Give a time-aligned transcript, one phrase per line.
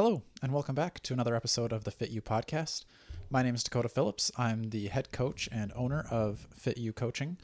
[0.00, 2.84] Hello, and welcome back to another episode of the Fit U podcast.
[3.30, 4.30] My name is Dakota Phillips.
[4.38, 7.36] I'm the head coach and owner of Fit U Coaching.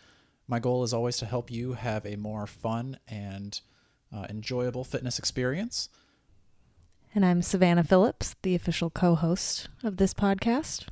[0.46, 3.60] My goal is always to help you have a more fun and
[4.14, 5.88] uh, enjoyable fitness experience.
[7.12, 10.86] And I'm Savannah Phillips, the official co host of this podcast.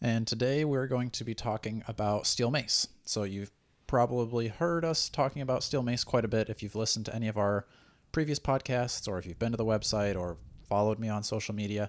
[0.00, 2.86] And today we're going to be talking about steel mace.
[3.04, 3.50] So, you've
[3.88, 7.26] probably heard us talking about steel mace quite a bit if you've listened to any
[7.26, 7.66] of our
[8.12, 10.36] previous podcasts or if you've been to the website or
[10.74, 11.88] followed me on social media.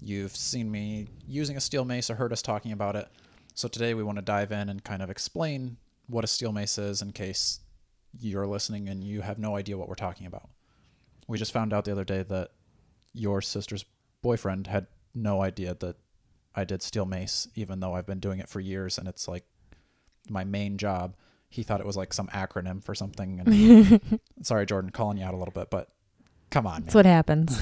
[0.00, 3.08] You've seen me using a steel mace or heard us talking about it.
[3.54, 6.78] So, today we want to dive in and kind of explain what a steel mace
[6.78, 7.58] is in case
[8.20, 10.48] you're listening and you have no idea what we're talking about.
[11.26, 12.52] We just found out the other day that
[13.12, 13.84] your sister's
[14.22, 15.96] boyfriend had no idea that
[16.54, 19.46] I did steel mace, even though I've been doing it for years and it's like
[20.30, 21.16] my main job.
[21.48, 23.40] He thought it was like some acronym for something.
[23.40, 25.90] And sorry, Jordan, calling you out a little bit, but
[26.50, 26.82] come on.
[26.82, 26.98] That's man.
[26.98, 27.60] what happens.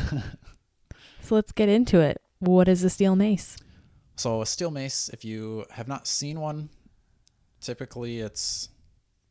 [1.21, 2.21] so let's get into it.
[2.39, 3.57] What is a steel mace?
[4.17, 6.69] So a steel mace, if you have not seen one,
[7.61, 8.69] typically it's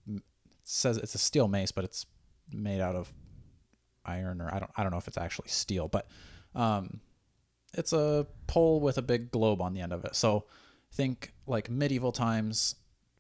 [0.08, 0.22] it
[0.63, 2.05] says it's a steel mace, but it's
[2.52, 3.11] made out of
[4.05, 6.08] iron or I don't I don't know if it's actually steel, but
[6.56, 7.00] um,
[7.73, 10.16] it's a pole with a big globe on the end of it.
[10.16, 10.45] So
[10.91, 12.75] think like medieval times,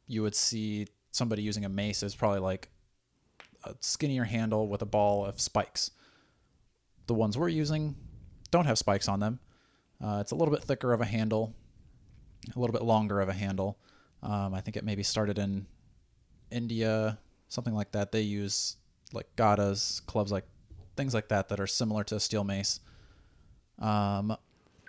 [0.07, 2.69] you would see somebody using a mace is probably like
[3.63, 5.91] a skinnier handle with a ball of spikes.
[7.07, 7.95] The ones we're using
[8.51, 9.39] don't have spikes on them.
[10.03, 11.53] Uh, it's a little bit thicker of a handle,
[12.55, 13.77] a little bit longer of a handle.
[14.21, 15.65] Um, I think it maybe started in
[16.51, 18.11] India, something like that.
[18.11, 18.77] They use
[19.11, 20.45] like gadas, clubs like
[20.95, 22.79] things like that that are similar to a steel mace.
[23.79, 24.35] Um,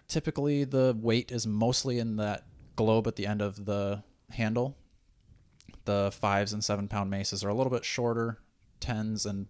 [0.08, 2.44] typically, the weight is mostly in that
[2.76, 4.76] globe at the end of the handle.
[5.84, 8.38] The fives and seven pound maces are a little bit shorter.
[8.80, 9.46] Tens and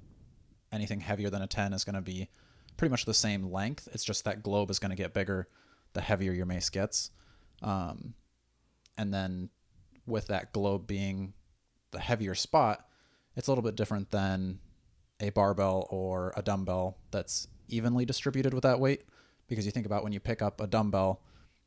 [0.72, 2.28] anything heavier than a 10 is going to be
[2.76, 3.88] pretty much the same length.
[3.92, 5.48] It's just that globe is going to get bigger
[5.92, 7.10] the heavier your mace gets.
[7.62, 8.14] Um,
[8.98, 9.50] and then
[10.06, 11.34] with that globe being
[11.92, 12.86] the heavier spot,
[13.36, 14.58] it's a little bit different than
[15.20, 19.02] a barbell or a dumbbell that's evenly distributed with that weight.
[19.46, 21.22] Because you think about when you pick up a dumbbell,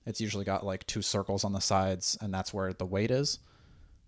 [0.06, 3.40] it's usually got like two circles on the sides, and that's where the weight is.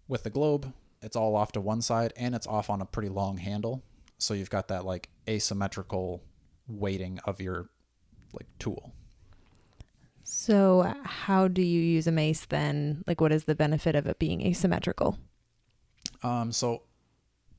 [0.07, 3.09] With the globe, it's all off to one side and it's off on a pretty
[3.09, 3.83] long handle.
[4.17, 6.23] So you've got that like asymmetrical
[6.69, 7.69] weighting of your
[8.33, 8.93] like tool.
[10.23, 13.03] So, how do you use a mace then?
[13.07, 15.17] Like, what is the benefit of it being asymmetrical?
[16.21, 16.83] Um, so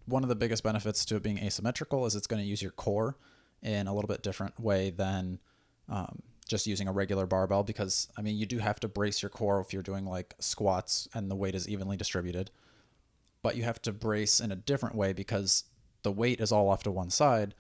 [0.07, 2.73] one of the biggest benefits to it being asymmetrical is it's going to use your
[2.73, 3.17] core
[3.63, 5.39] in a little bit different way than
[5.89, 9.31] um, just using a regular barbell because I mean you do have to brace your
[9.31, 12.51] core if you're doing like squats and the weight is evenly distributed,
[13.43, 15.65] but you have to brace in a different way because
[16.03, 17.55] the weight is all off to one side,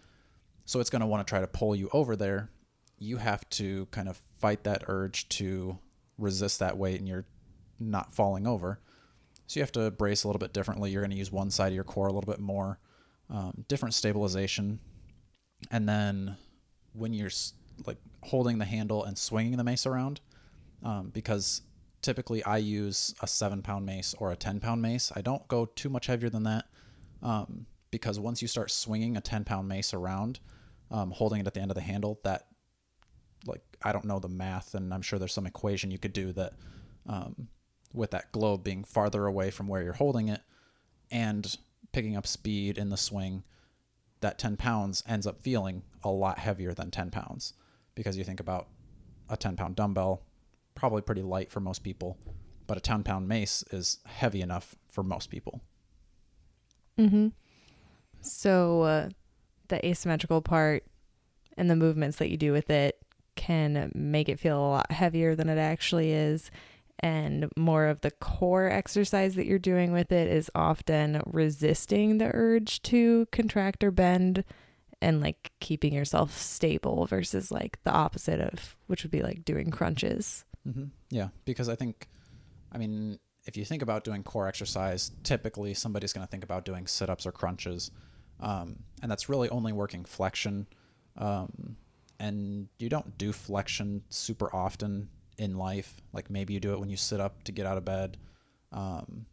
[0.70, 2.48] so it's going to want to try to pull you over there.
[2.96, 5.76] You have to kind of fight that urge to
[6.16, 7.26] resist that weight and you're
[7.80, 8.78] not falling over.
[9.48, 10.92] So you have to brace a little bit differently.
[10.92, 12.78] You're going to use one side of your core a little bit more,
[13.30, 14.78] um, different stabilization.
[15.72, 16.36] And then
[16.92, 17.32] when you're
[17.84, 20.20] like holding the handle and swinging the mace around,
[20.84, 21.62] um, because
[22.00, 25.10] typically I use a seven pound mace or a 10 pound mace.
[25.16, 26.66] I don't go too much heavier than that
[27.24, 30.38] um, because once you start swinging a 10 pound mace around,
[30.90, 32.46] um, holding it at the end of the handle, that
[33.46, 36.32] like I don't know the math, and I'm sure there's some equation you could do
[36.32, 36.52] that
[37.06, 37.48] um,
[37.92, 40.40] with that globe being farther away from where you're holding it
[41.10, 41.56] and
[41.92, 43.42] picking up speed in the swing,
[44.20, 47.54] that 10 pounds ends up feeling a lot heavier than 10 pounds
[47.94, 48.68] because you think about
[49.28, 50.22] a 10 pound dumbbell,
[50.74, 52.16] probably pretty light for most people,
[52.66, 55.60] but a 10 pound mace is heavy enough for most people.
[56.98, 57.28] Mm-hmm.
[58.20, 59.08] So, uh,
[59.70, 60.84] the asymmetrical part
[61.56, 62.98] and the movements that you do with it
[63.36, 66.50] can make it feel a lot heavier than it actually is.
[67.02, 72.30] And more of the core exercise that you're doing with it is often resisting the
[72.34, 74.44] urge to contract or bend
[75.00, 79.70] and like keeping yourself stable versus like the opposite of which would be like doing
[79.70, 80.44] crunches.
[80.68, 80.84] Mm-hmm.
[81.08, 82.06] Yeah, because I think,
[82.70, 86.66] I mean, if you think about doing core exercise, typically somebody's going to think about
[86.66, 87.90] doing sit ups or crunches.
[88.40, 90.66] Um, and that's really only working flexion.
[91.16, 91.76] Um,
[92.18, 95.08] and you don't do flexion super often
[95.38, 96.00] in life.
[96.12, 98.16] Like maybe you do it when you sit up to get out of bed.
[98.72, 99.26] Um,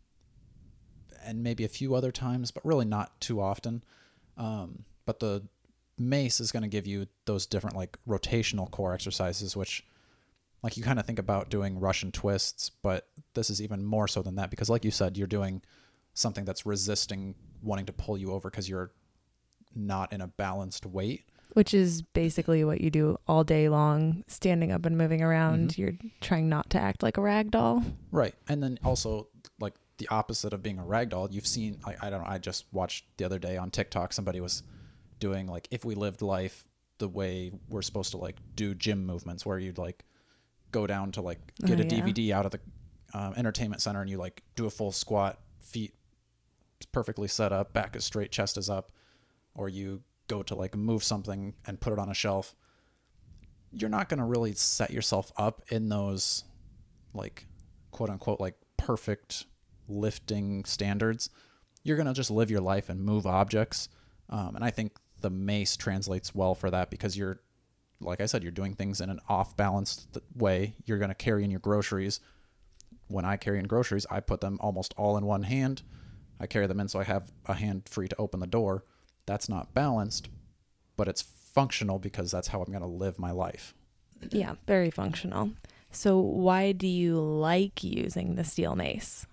[1.25, 3.83] and maybe a few other times, but really not too often.
[4.37, 5.43] Um, but the
[5.97, 9.85] mace is going to give you those different like rotational core exercises, which
[10.63, 14.21] like you kind of think about doing Russian twists, but this is even more so
[14.21, 15.61] than that because, like you said, you're doing
[16.13, 18.91] something that's resisting wanting to pull you over because you're
[19.75, 21.23] not in a balanced weight.
[21.53, 25.69] Which is basically what you do all day long, standing up and moving around.
[25.71, 25.81] Mm-hmm.
[25.81, 27.83] You're trying not to act like a rag doll.
[28.11, 28.35] Right.
[28.47, 29.29] And then also
[29.59, 32.37] like the opposite of being a rag doll, you've seen like I don't know, I
[32.37, 34.61] just watched the other day on TikTok somebody was
[35.19, 36.63] doing like if we lived life
[36.99, 40.03] the way we're supposed to like do gym movements where you'd like
[40.71, 42.01] go down to like get Oh, a yeah.
[42.03, 42.59] DVD out of the
[43.13, 45.95] um, entertainment center and you like do a full squat, feet
[46.91, 48.91] perfectly set up, back is straight, chest is up,
[49.57, 52.55] or you go to like move something and put it on a shelf.
[53.71, 56.45] You're not going to really set yourself up in those
[57.13, 57.45] like
[57.91, 59.45] quote unquote like perfect
[59.89, 61.29] lifting standards.
[61.83, 63.89] You're going to just live your life and move objects.
[64.29, 67.39] Um, and I think the mace translates well for that because you're,
[67.99, 70.75] like I said, you're doing things in an off balanced way.
[70.85, 72.19] You're going to carry in your groceries.
[73.07, 75.81] When I carry in groceries, I put them almost all in one hand.
[76.39, 78.83] I carry them in so I have a hand free to open the door.
[79.27, 80.29] That's not balanced,
[80.95, 83.75] but it's functional because that's how I'm going to live my life.
[84.31, 85.51] Yeah, very functional.
[85.91, 89.27] So, why do you like using the steel mace?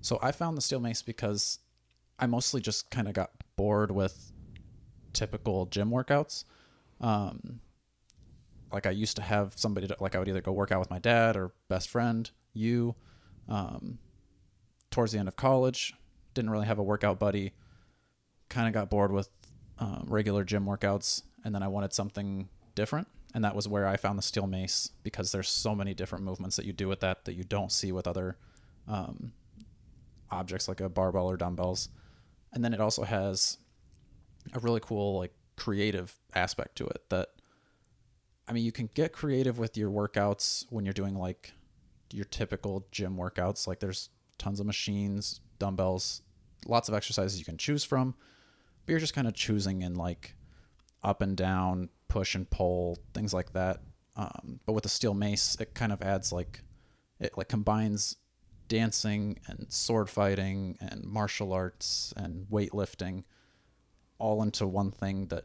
[0.00, 1.60] So I found the steel mace because
[2.18, 4.32] I mostly just kind of got bored with
[5.12, 6.44] typical gym workouts.
[7.00, 7.60] Um,
[8.72, 10.90] like I used to have somebody to, like I would either go work out with
[10.90, 12.94] my dad or best friend, you.
[13.48, 13.98] Um,
[14.90, 15.94] towards the end of college,
[16.34, 17.52] didn't really have a workout buddy.
[18.52, 19.30] Kind of got bored with
[19.78, 23.08] um, regular gym workouts, and then I wanted something different.
[23.34, 26.56] And that was where I found the steel mace because there's so many different movements
[26.56, 28.36] that you do with that that you don't see with other
[28.86, 29.32] um,
[30.30, 31.88] objects like a barbell or dumbbells.
[32.52, 33.56] And then it also has
[34.52, 37.28] a really cool like creative aspect to it that
[38.48, 41.52] I mean you can get creative with your workouts when you're doing like
[42.12, 46.20] your typical gym workouts like there's tons of machines, dumbbells,
[46.66, 48.14] lots of exercises you can choose from.
[48.84, 50.34] But you're just kind of choosing in like
[51.02, 53.80] up and down, push and pull, things like that.
[54.16, 56.62] Um, but with the steel mace, it kind of adds like
[57.18, 58.16] it like combines
[58.68, 63.24] dancing and sword fighting and martial arts and weightlifting
[64.18, 65.44] all into one thing that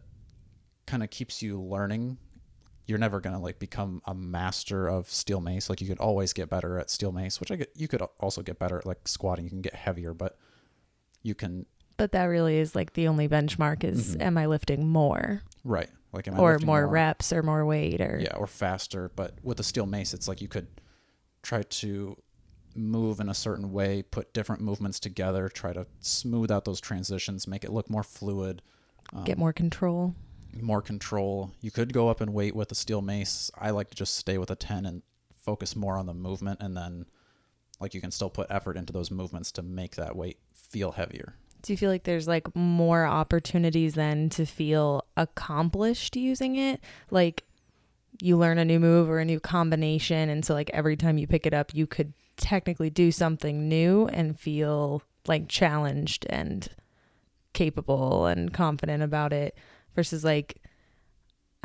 [0.86, 2.18] kind of keeps you learning.
[2.86, 5.70] You're never gonna like become a master of steel mace.
[5.70, 7.72] Like you could always get better at steel mace, which I get.
[7.76, 9.46] You could also get better at like squatting.
[9.46, 10.38] You can get heavier, but
[11.22, 11.66] you can
[11.98, 14.22] But that really is like the only benchmark is Mhm.
[14.22, 18.20] am I lifting more right like am or lifting more, reps or more weight or
[18.22, 19.12] yeah, or faster.
[19.16, 20.68] But with a steel mace, it's like you could
[21.44, 22.16] try to
[22.76, 27.48] move in a certain way, put different movements together, try to smooth out those transitions,
[27.48, 28.62] make it look more fluid,
[29.14, 30.14] um, get more control.
[30.62, 31.52] more control.
[31.62, 33.50] You could go up in weight with a steel mace.
[33.58, 35.02] I like to just stay with a 10 and
[35.36, 37.06] focus more on the movement and then
[37.80, 41.36] like you can still put effort into those movements to make that weight feel heavier.
[41.68, 46.80] Do you feel like there's like more opportunities then to feel accomplished using it?
[47.12, 47.44] Like
[48.22, 51.28] you learn a new move or a new combination and so like every time you
[51.28, 56.70] pick it up you could technically do something new and feel like challenged and
[57.52, 59.58] capable and confident about it
[59.94, 60.62] versus like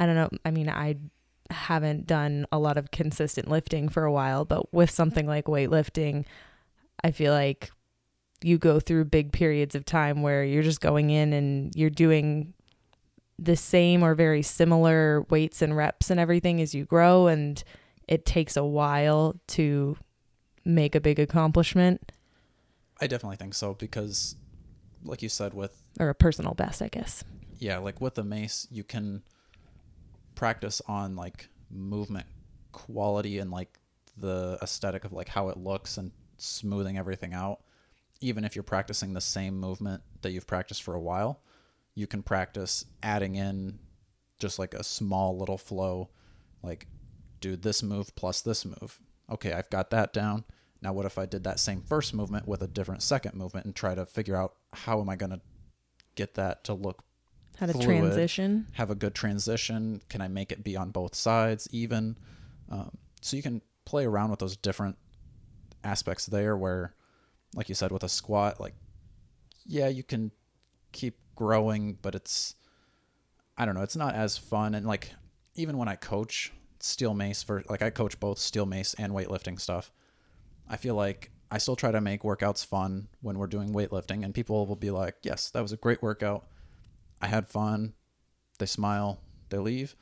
[0.00, 0.96] I don't know, I mean I
[1.48, 6.24] haven't done a lot of consistent lifting for a while, but with something like weightlifting,
[7.04, 7.70] I feel like
[8.44, 12.54] you go through big periods of time where you're just going in and you're doing
[13.38, 17.64] the same or very similar weights and reps and everything as you grow and
[18.08, 19.96] it takes a while to
[20.64, 22.12] make a big accomplishment
[23.00, 24.36] I definitely think so because
[25.04, 27.24] like you said with or a personal best, I guess.
[27.58, 29.22] yeah, like with the mace, you can
[30.36, 32.26] practice on like movement
[32.70, 33.78] quality and like
[34.16, 37.60] the aesthetic of like how it looks and smoothing everything out.
[38.22, 41.40] Even if you're practicing the same movement that you've practiced for a while,
[41.94, 43.78] you can practice adding in
[44.38, 46.08] just like a small little flow,
[46.62, 46.86] like
[47.40, 48.98] do this move plus this move.
[49.30, 50.44] Okay, I've got that down.
[50.80, 53.74] Now, what if I did that same first movement with a different second movement and
[53.74, 55.40] try to figure out how am I going to
[56.14, 57.04] get that to look
[57.56, 57.86] How to Fluid.
[57.86, 58.66] transition.
[58.72, 60.02] have a good transition?
[60.08, 62.16] Can I make it be on both sides even?
[62.70, 64.96] Um, so you can play around with those different
[65.84, 66.94] aspects there where,
[67.54, 68.74] like you said, with a squat, like,
[69.66, 70.30] yeah, you can
[70.92, 72.54] keep growing, but it's,
[73.56, 74.74] I don't know, it's not as fun.
[74.74, 75.12] And like,
[75.54, 79.60] even when I coach steel mace for, like, I coach both steel mace and weightlifting
[79.60, 79.92] stuff,
[80.68, 84.34] I feel like I still try to make workouts fun when we're doing weightlifting, and
[84.34, 86.46] people will be like, yes, that was a great workout.
[87.20, 87.92] I had fun.
[88.58, 89.96] They smile, they leave.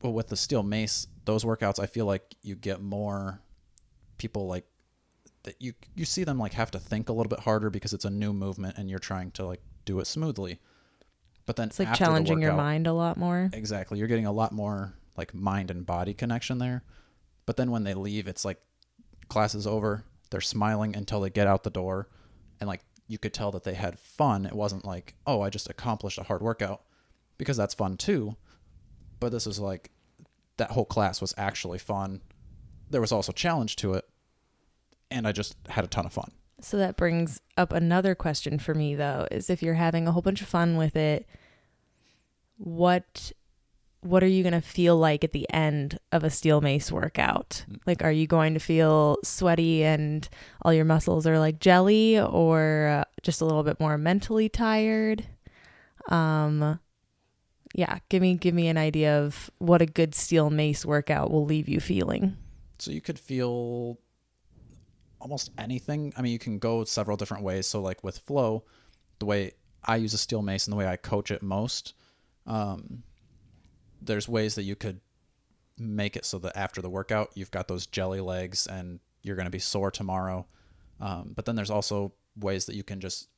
[0.00, 3.40] But with the steel mace, those workouts, I feel like you get more
[4.18, 4.64] people like
[5.44, 8.04] that you you see them like have to think a little bit harder because it's
[8.04, 10.58] a new movement and you're trying to like do it smoothly.
[11.46, 13.50] But then It's like challenging your mind a lot more.
[13.52, 13.98] Exactly.
[13.98, 16.84] You're getting a lot more like mind and body connection there.
[17.46, 18.60] But then when they leave, it's like
[19.28, 20.04] class is over.
[20.30, 22.08] They're smiling until they get out the door.
[22.60, 24.46] And like you could tell that they had fun.
[24.46, 26.82] It wasn't like, oh, I just accomplished a hard workout
[27.38, 28.36] because that's fun too.
[29.18, 29.90] But this is like
[30.58, 32.20] that whole class was actually fun.
[32.88, 34.04] There was also challenge to it.
[35.10, 36.30] And I just had a ton of fun.
[36.60, 40.22] So that brings up another question for me though, is if you're having a whole
[40.22, 41.26] bunch of fun with it,
[42.58, 43.32] what
[44.02, 47.64] what are you going to feel like at the end of a steel mace workout?
[47.86, 50.26] Like are you going to feel sweaty and
[50.62, 55.26] all your muscles are like jelly or uh, just a little bit more mentally tired?
[56.08, 56.80] Um
[57.74, 61.44] yeah, give me give me an idea of what a good steel mace workout will
[61.44, 62.36] leave you feeling.
[62.78, 63.98] So you could feel
[65.20, 66.12] almost anything.
[66.16, 67.66] I mean, you can go several different ways.
[67.66, 68.64] So, like with flow,
[69.18, 69.52] the way
[69.84, 71.94] I use a steel mace and the way I coach it most,
[72.46, 73.02] um,
[74.02, 75.00] there's ways that you could
[75.78, 79.46] make it so that after the workout, you've got those jelly legs and you're going
[79.46, 80.46] to be sore tomorrow.
[81.00, 83.28] Um, but then there's also ways that you can just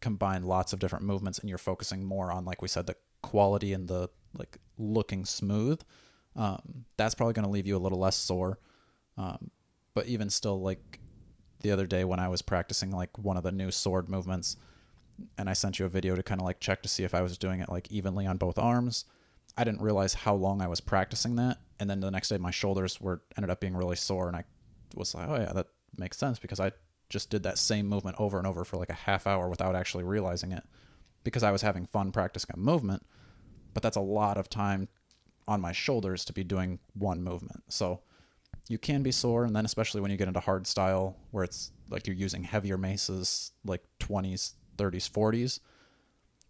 [0.00, 3.72] combine lots of different movements and you're focusing more on, like we said, the quality
[3.72, 5.80] and the like looking smooth.
[6.34, 8.58] Um, that's probably going to leave you a little less sore.
[9.16, 9.50] Um,
[9.94, 10.98] but even still, like
[11.62, 14.56] the other day when I was practicing like one of the new sword movements,
[15.38, 17.22] and I sent you a video to kind of like check to see if I
[17.22, 19.04] was doing it like evenly on both arms.
[19.56, 22.50] I didn't realize how long I was practicing that, and then the next day my
[22.50, 24.44] shoulders were ended up being really sore, and I
[24.94, 26.72] was like, oh yeah, that makes sense because I
[27.08, 30.04] just did that same movement over and over for like a half hour without actually
[30.04, 30.64] realizing it
[31.24, 33.04] because I was having fun practicing a movement,
[33.74, 34.88] but that's a lot of time
[35.46, 37.62] on my shoulders to be doing one movement.
[37.68, 38.00] So
[38.68, 41.72] you can be sore, and then especially when you get into hard style where it's
[41.90, 45.60] like you're using heavier maces, like 20s, 30s, 40s.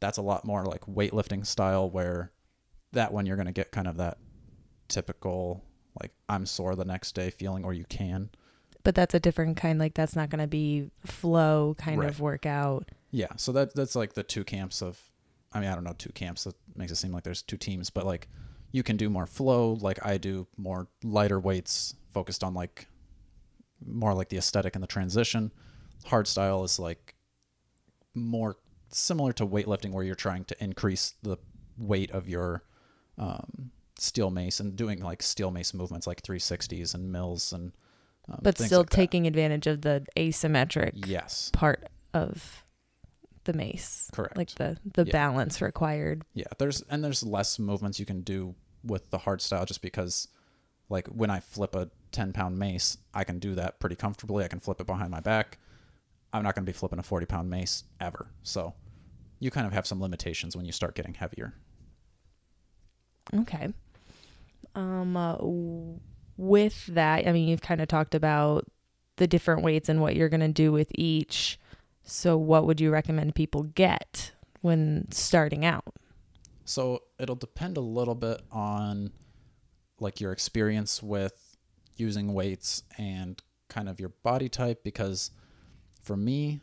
[0.01, 2.33] That's a lot more like weightlifting style where
[2.93, 4.19] that one you're going to get kind of that
[4.89, 5.65] typical
[6.01, 8.31] like I'm sore the next day feeling, or you can.
[8.85, 12.09] But that's a different kind like that's not going to be flow kind Right.
[12.09, 12.89] of workout.
[13.11, 15.01] Yeah, so that that's like the two camps of
[15.53, 17.91] I mean, I don't know, two camps that makes it seem like there's two teams,
[17.91, 18.29] but like
[18.73, 22.87] you can do more flow like I do, more lighter weights focused on like
[23.85, 25.51] more like the aesthetic and the transition.
[26.07, 27.15] Hard style is like
[28.15, 28.57] more
[28.91, 31.37] similar to weightlifting where you're trying to increase the
[31.79, 32.63] weight of your
[33.19, 37.73] um, steel mace and doing like steel mace movements like 360s and mills and
[38.29, 38.97] um, but still like that.
[38.97, 42.65] taking advantage of the asymmetric yes part of
[43.45, 44.09] the mace.
[44.13, 45.13] correct Like the the Yeah.
[45.13, 46.23] balance required.
[46.35, 48.55] Yeah, there's and there's less movements you can do
[48.85, 50.29] with the hard style just because
[50.89, 54.45] like when I flip a 10 pound mace, I can do that pretty comfortably.
[54.45, 55.59] I can flip it behind my back.
[56.33, 58.29] I'm not going to be flipping a 40 pound mace ever.
[58.43, 58.75] So
[59.39, 61.55] you kind of have some limitations when you start getting heavier.
[63.35, 63.73] Okay.
[64.75, 65.37] Um uh,
[66.37, 68.67] with that, I mean you've kind of talked about
[69.17, 71.59] the different weights and what you're going to do with each.
[72.03, 75.95] So what would you recommend people get when starting out?
[76.65, 79.13] So it'll depend a little bit on
[80.01, 81.42] like your experience with
[82.03, 85.31] using weights and kind of your body type because
[86.03, 86.61] for me,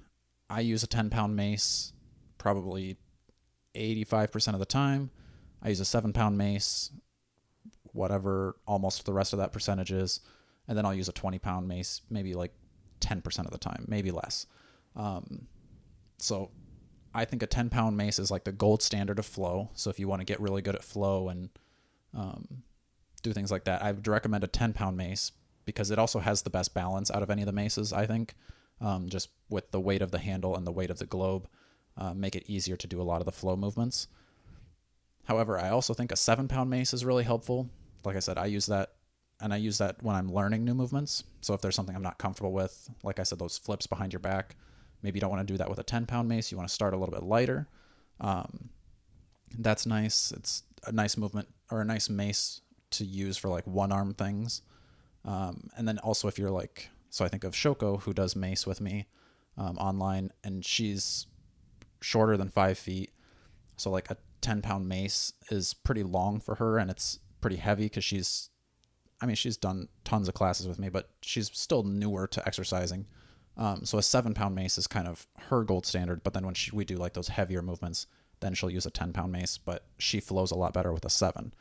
[0.50, 1.94] I use a 10 pound mace
[2.38, 2.98] probably
[3.76, 5.12] 85% of the time.
[5.62, 6.92] I use a 7 pound mace,
[7.94, 10.22] whatever almost the rest of that percentage is.
[10.68, 12.54] And then I'll use a 20 pound mace maybe like
[13.02, 14.46] 10% of the time, maybe less.
[14.96, 15.48] Um,
[16.18, 16.52] so
[17.14, 19.70] I think a 10 pound mace is like the gold standard of flow.
[19.74, 21.50] So if you want to get really good at flow and
[22.14, 22.64] um,
[23.20, 25.32] do things like that, I would recommend a 10 pound mace
[25.66, 28.36] because it also has the best balance out of any of the maces, I think.
[28.82, 31.48] Um, just with the weight of the handle and the weight of the globe,
[31.98, 34.08] uh, make it easier to do a lot of the flow movements.
[35.26, 37.70] However, I also think a seven pound mace is really helpful.
[38.06, 38.94] Like I said, I use that
[39.42, 41.24] and I use that when I'm learning new movements.
[41.42, 44.22] So if there's something I'm not comfortable with, like I said, those flips behind your
[44.22, 44.56] back,
[45.04, 46.52] maybe you don't want to do that with a 10 pound mace.
[46.52, 47.68] You want to start a little bit lighter.
[48.20, 48.70] Um,
[49.58, 50.32] that's nice.
[50.32, 52.62] It's a nice movement or a nice mace
[52.92, 54.62] to use for like one arm things.
[55.26, 58.66] Um, and then also if you're like, so I think of Shoko who does mace
[58.66, 59.08] with me
[59.58, 61.28] um, online, and she's
[62.02, 63.12] shorter than five feet.
[63.78, 67.84] So like a 10 pound mace is pretty long for her, and it's pretty heavy
[67.84, 68.50] because she's,
[69.22, 73.06] I mean, she's done tons of classes with me, but she's still newer to exercising.
[73.58, 76.24] Um, so a seven pound mace is kind of her gold standard.
[76.24, 78.08] But then when she, we do like those heavier movements,
[78.40, 81.10] then she'll use a 10 pound mace, but she flows a lot better with a
[81.10, 81.54] seven.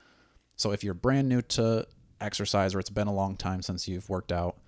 [0.58, 1.86] So if you're brand new to
[2.20, 4.58] exercise or it's been a long time since you've worked out,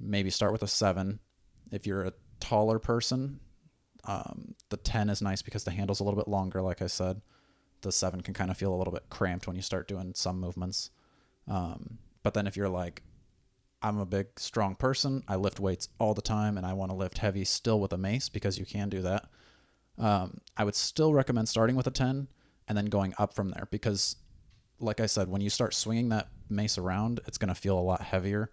[0.00, 1.20] maybe start with a seven.
[1.70, 3.38] If you're a taller person,
[4.04, 7.20] um, the 10 is nice because the handle's a little bit longer, like I said.
[7.82, 10.40] the seven can kind of feel a little bit cramped when you start doing some
[10.40, 10.90] movements.
[11.48, 13.02] Um, but then if you're like,
[13.82, 16.96] I'm a big, strong person, I lift weights all the time, and I want to
[16.96, 19.28] lift heavy still with a mace because you can do that.
[19.98, 22.28] Um, I would still recommend starting with a 10
[22.68, 24.16] and then going up from there because,
[24.82, 27.80] like I said, when you start swinging that mace around, it's going to feel a
[27.80, 28.50] lot heavier.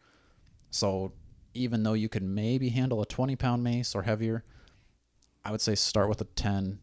[0.69, 1.13] So
[1.53, 4.45] even though you could maybe handle a 20 pound mace or heavier,
[5.43, 6.79] I would say start with a 10,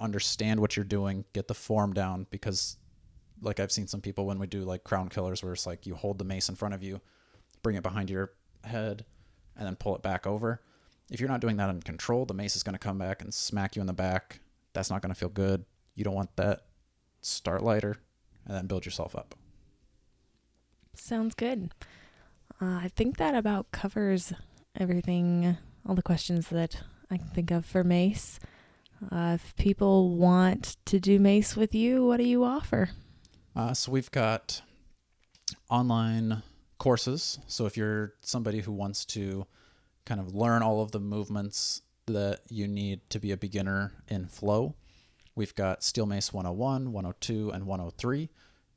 [0.00, 2.76] understand what you're doing, get the form down because
[3.42, 5.94] like I've seen some people when we do like crown killers where it's like you
[5.94, 7.00] hold the mace in front of you,
[7.62, 8.32] bring it behind your
[8.64, 9.04] head,
[9.56, 10.62] and then pull it back over.
[11.10, 13.32] If you're not doing that in control, the mace is going to come back and
[13.34, 14.40] smack you in the back.
[14.72, 15.64] That's not going to feel good.
[15.94, 16.66] You don't want that.
[17.20, 17.98] Start lighter
[18.46, 19.34] and then build yourself up.
[20.94, 21.70] Sounds good.
[22.60, 24.32] Uh, I think that about covers
[24.78, 28.40] everything, all the questions that I can think of for Mace.
[29.12, 32.90] Uh, if people want to do Mace with you, what do you offer?
[33.54, 34.62] Uh, so we've got
[35.68, 36.42] online
[36.78, 37.38] courses.
[37.46, 39.46] So if you're somebody who wants to
[40.06, 44.26] kind of learn all of the movements that you need to be a beginner in
[44.26, 44.74] flow,
[45.36, 48.28] we've got Steel Mace 101, 102, and 103.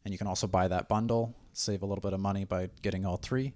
[0.06, 3.06] And you can also buy that bundle, save a little bit of money by getting
[3.06, 3.54] all three.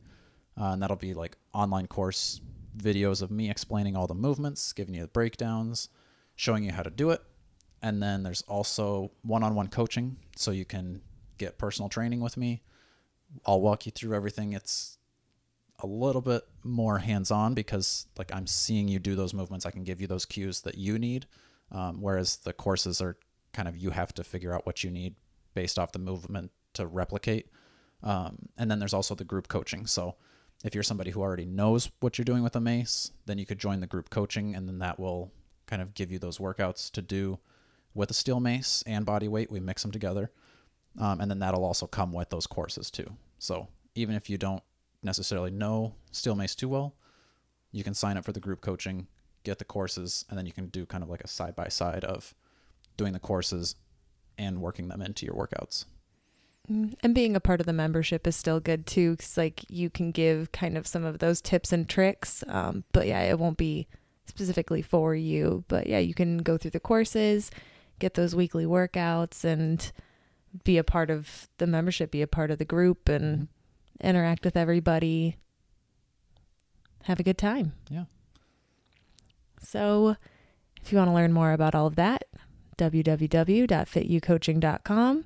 [0.60, 2.42] Uh, and that'll be like online course
[2.78, 5.90] videos of me explaining all the movements, giving you the breakdowns,
[6.36, 7.22] showing you how to do it.
[7.82, 10.18] And then there's also one on one coaching.
[10.36, 11.02] So you can
[11.38, 12.64] get personal training with me.
[13.46, 14.54] I'll walk you through everything.
[14.54, 14.98] It's
[15.80, 19.66] a little bit more hands on because, like, I'm seeing you do those movements.
[19.66, 21.26] I can give you those cues that you need.
[21.74, 23.18] Um, whereas the courses are
[23.52, 25.16] kind of you have to figure out what you need
[25.54, 27.50] based off the movement to replicate.
[28.04, 29.86] Um, and then there's also the group coaching.
[29.88, 30.16] So
[30.64, 33.60] if you're somebody who already knows what you're doing with a mace, then you could
[33.60, 35.32] join the group coaching, and then that will
[35.68, 37.40] kind of give you those workouts to do
[37.94, 39.52] with a steel mace and body weight.
[39.52, 40.32] We mix them together.
[41.00, 43.12] Um, and then that'll also come with those courses too.
[43.40, 44.64] So even if you don't
[45.02, 46.96] necessarily know steel mace too well,
[47.72, 49.08] you can sign up for the group coaching,
[49.44, 52.04] get the courses, and then you can do kind of like a side by side
[52.04, 52.34] of
[52.98, 53.76] doing the courses
[54.38, 55.86] and working them into your workouts.
[56.72, 59.90] Mm, and being a part of the membership is still good too, because like you
[59.90, 62.44] can give kind of some of those tips and tricks.
[62.48, 63.88] Um, but yeah, it won't be
[64.26, 65.66] specifically for you.
[65.68, 67.52] But yeah, you can go through the courses,
[68.00, 69.92] get those weekly workouts, and
[70.64, 74.08] be a part of the membership, be a part of the group, and mm-hmm.
[74.08, 75.38] interact with everybody.
[77.04, 77.74] Have a good time.
[77.90, 78.06] Yeah.
[79.64, 80.16] So,
[80.82, 82.24] if you want to learn more about all of that,
[82.78, 85.26] www.fitucoaching.com.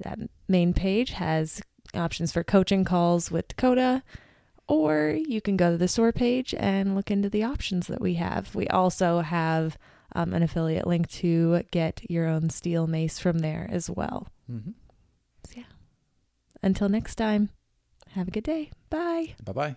[0.00, 1.62] That main page has
[1.94, 4.02] options for coaching calls with Dakota,
[4.66, 8.14] or you can go to the store page and look into the options that we
[8.14, 8.54] have.
[8.54, 9.76] We also have
[10.14, 14.28] um, an affiliate link to get your own steel mace from there as well.
[14.50, 14.70] Mm-hmm.
[15.46, 15.64] So, yeah.
[16.62, 17.50] Until next time,
[18.12, 18.70] have a good day.
[18.88, 19.34] Bye.
[19.44, 19.76] Bye bye.